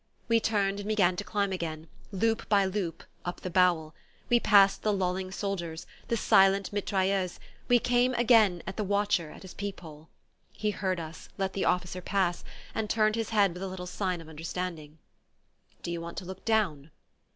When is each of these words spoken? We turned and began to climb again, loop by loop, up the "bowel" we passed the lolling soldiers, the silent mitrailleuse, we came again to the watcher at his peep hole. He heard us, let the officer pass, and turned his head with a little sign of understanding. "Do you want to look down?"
We 0.27 0.39
turned 0.39 0.79
and 0.79 0.87
began 0.89 1.15
to 1.17 1.23
climb 1.23 1.51
again, 1.51 1.87
loop 2.11 2.49
by 2.49 2.65
loop, 2.65 3.03
up 3.23 3.41
the 3.41 3.51
"bowel" 3.51 3.93
we 4.31 4.39
passed 4.39 4.81
the 4.81 4.91
lolling 4.91 5.29
soldiers, 5.31 5.85
the 6.07 6.17
silent 6.17 6.73
mitrailleuse, 6.73 7.37
we 7.67 7.77
came 7.77 8.15
again 8.15 8.63
to 8.65 8.73
the 8.75 8.83
watcher 8.83 9.29
at 9.29 9.43
his 9.43 9.53
peep 9.53 9.81
hole. 9.81 10.09
He 10.53 10.71
heard 10.71 10.99
us, 10.99 11.29
let 11.37 11.53
the 11.53 11.65
officer 11.65 12.01
pass, 12.01 12.43
and 12.73 12.89
turned 12.89 13.13
his 13.13 13.29
head 13.29 13.53
with 13.53 13.61
a 13.61 13.67
little 13.67 13.85
sign 13.85 14.21
of 14.21 14.27
understanding. 14.27 14.97
"Do 15.83 15.91
you 15.91 16.01
want 16.01 16.17
to 16.17 16.25
look 16.25 16.45
down?" 16.45 16.89